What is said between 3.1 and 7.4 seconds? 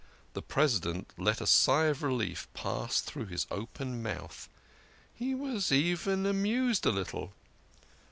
his open mouth. He was even amused a little.